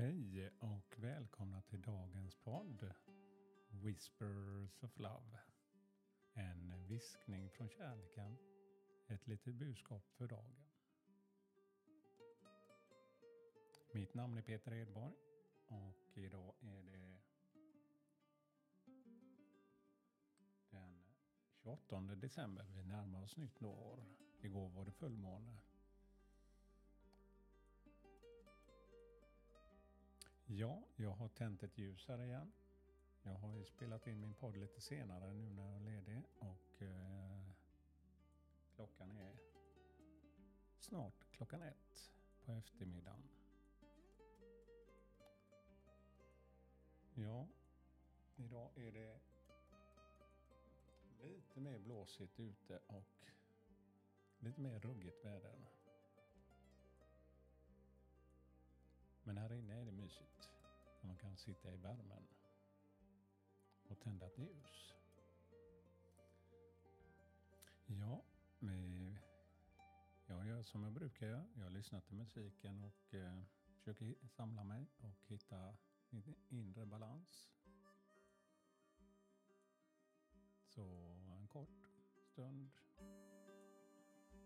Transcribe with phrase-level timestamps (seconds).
[0.00, 2.94] Hej och välkomna till dagens podd
[3.68, 5.38] Whispers of Love.
[6.32, 8.36] En viskning från kärleken.
[9.06, 10.64] Ett litet budskap för dagen.
[13.92, 15.14] Mitt namn är Peter Edborg
[15.66, 17.20] och idag är det
[20.70, 21.04] den
[21.62, 22.64] 28 december.
[22.64, 24.04] Vi närmar oss nytt år.
[24.40, 25.58] Igår var det fullmåne.
[30.52, 32.52] Ja, jag har tänt ett ljus här igen.
[33.22, 36.82] Jag har ju spelat in min podd lite senare nu när jag är ledig och
[36.82, 37.40] eh,
[38.74, 39.38] klockan är
[40.78, 42.12] snart klockan ett
[42.44, 43.22] på eftermiddagen.
[47.14, 47.48] Ja,
[48.36, 49.20] idag är det
[51.22, 53.26] lite mer blåsigt ute och
[54.38, 55.79] lite mer ruggigt väder.
[59.30, 60.50] Men här inne är det mysigt.
[61.00, 62.26] Man kan sitta i värmen
[63.88, 64.94] och tända ett ljus.
[67.86, 68.22] Ja,
[70.26, 71.46] jag gör som jag brukar göra.
[71.54, 73.42] Jag lyssnar till musiken och eh,
[73.76, 75.76] försöker samla mig och hitta
[76.08, 77.50] min inre balans.
[80.64, 80.82] Så
[81.38, 81.90] en kort
[82.22, 82.70] stund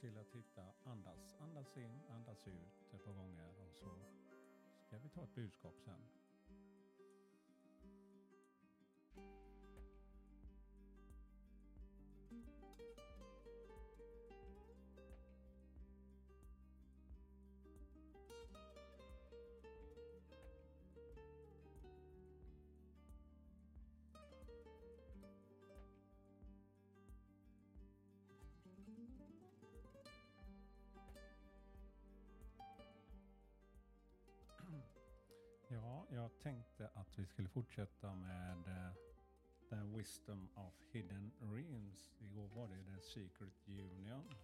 [0.00, 4.29] till att hitta andas, andas in, andas ut ett par gånger och så
[4.90, 6.00] ska vi ta ett budskap sen.
[36.00, 38.92] Ja, jag tänkte att vi skulle fortsätta med eh,
[39.68, 42.12] The Wisdom of Hidden Realms.
[42.18, 44.34] Igår var det The Secret Union.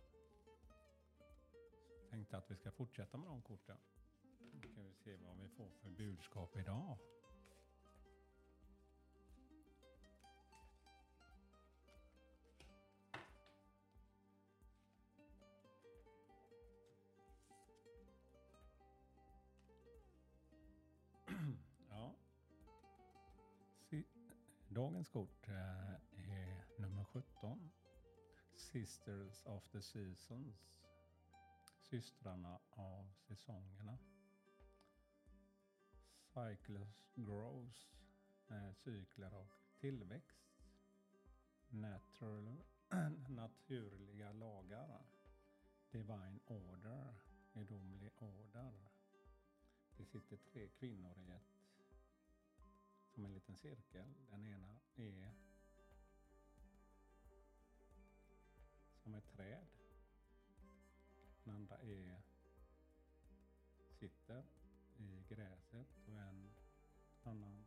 [1.88, 3.76] Så tänkte att vi ska fortsätta med de korten.
[4.52, 6.98] Då ska vi se vad vi får för budskap idag.
[24.76, 25.94] Dagens kort eh,
[26.30, 27.70] är nummer 17.
[28.54, 30.72] Sisters of the Seasons.
[31.80, 33.98] Systrarna av säsongerna.
[36.20, 37.88] Cycles grows.
[38.48, 40.42] Eh, cykler och tillväxt.
[41.68, 42.64] Natural,
[43.28, 45.06] naturliga lagar.
[45.90, 47.14] Divine order.
[47.52, 48.72] Gudomlig order.
[49.96, 51.55] Det sitter tre kvinnor i ett
[53.16, 54.14] som en liten cirkel.
[54.30, 55.34] Den ena är
[59.02, 59.66] som ett träd.
[61.44, 62.22] Den andra är
[63.90, 64.44] sitter
[64.96, 66.50] i gräset och en
[67.22, 67.64] annan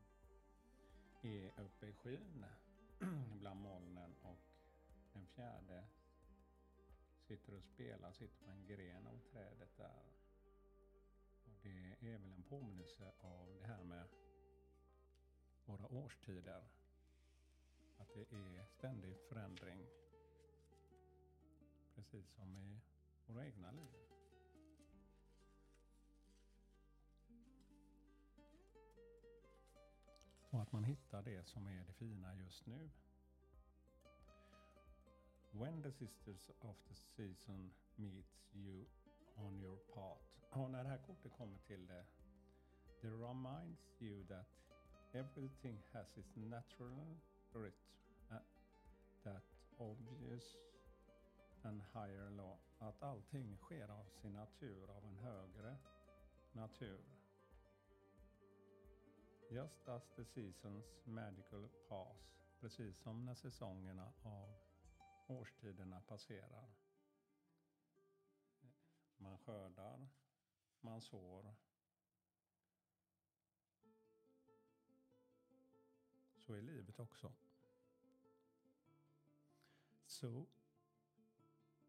[1.21, 2.45] är uppe i skyn
[3.39, 4.45] bland molnen och
[5.13, 5.87] den fjärde
[7.27, 10.03] sitter och spelar, sitter på en gren av trädet där.
[11.45, 14.07] Och det är väl en påminnelse av det här med
[15.69, 16.63] våra årstider.
[17.97, 19.87] Att det är ständig förändring.
[21.95, 22.79] Precis som i
[23.25, 23.93] våra egna liv.
[30.49, 32.89] Och att man hittar det som är det fina just nu.
[35.51, 38.85] When the sisters of the season meets you
[39.35, 40.21] on your path.
[40.49, 42.05] Och när det här kortet kommer till det.
[43.01, 44.59] Det reminds you that
[45.13, 47.17] everything has its natural
[47.53, 47.73] rhythm,
[48.31, 48.39] uh, eh,
[49.23, 49.43] that
[49.79, 50.55] obvious
[51.63, 52.57] and higher law.
[52.79, 55.77] Att allting sker av sin natur, av en högre
[56.51, 57.01] natur.
[59.51, 62.35] Just as the seasons magical pass.
[62.59, 64.53] Precis som när säsongerna av
[65.27, 66.69] årstiderna passerar.
[69.17, 70.07] Man skördar,
[70.81, 71.53] man sår,
[76.49, 77.33] Så är livet också.
[80.05, 80.45] So,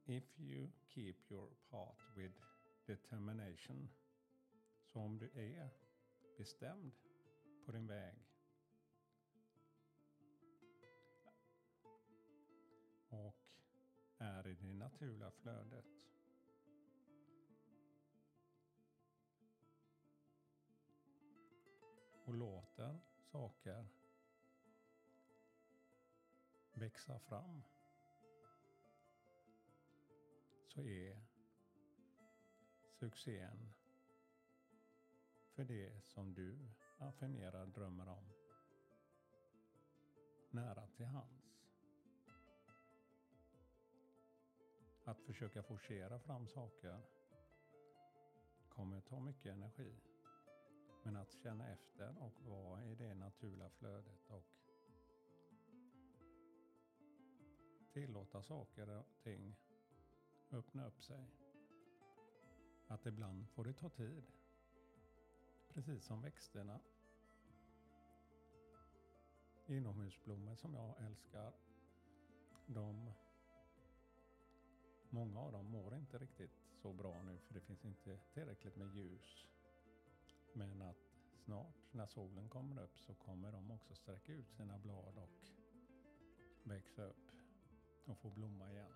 [0.04, 2.34] if you keep your path with
[2.86, 3.88] determination.
[4.84, 5.70] Så om du är
[6.36, 6.92] bestämd
[7.64, 8.18] på din väg
[13.08, 13.36] och
[14.18, 15.86] är i det naturliga flödet
[22.24, 23.99] och låter saker
[26.80, 27.62] växa fram
[30.66, 31.20] så är
[32.90, 33.72] succén
[35.52, 38.32] för det som du affirmerar drömmer om
[40.50, 41.56] nära till hands.
[45.04, 47.00] Att försöka forcera fram saker
[48.68, 49.94] kommer ta mycket energi.
[51.02, 54.69] Men att känna efter och vara i det naturliga flödet och
[58.00, 59.56] tillåta saker och ting
[60.50, 61.26] öppna upp sig.
[62.88, 64.24] Att ibland får det ta tid.
[65.68, 66.80] Precis som växterna.
[69.66, 71.52] Inomhusblommor som jag älskar.
[72.66, 73.12] De,
[75.10, 78.94] många av dem mår inte riktigt så bra nu för det finns inte tillräckligt med
[78.94, 79.46] ljus.
[80.52, 85.18] Men att snart när solen kommer upp så kommer de också sträcka ut sina blad
[85.18, 85.50] och
[86.62, 87.29] växa upp
[88.10, 88.92] och få blomma igen.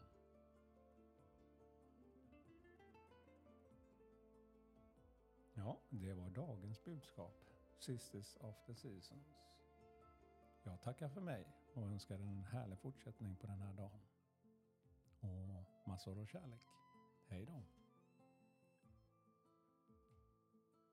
[5.54, 7.34] Ja, det var dagens budskap.
[7.78, 9.34] Sisters of the Seasons.
[10.62, 14.00] Jag tackar för mig och önskar en härlig fortsättning på den här dagen.
[15.20, 16.62] Och massor av kärlek.
[17.28, 17.73] Hej då!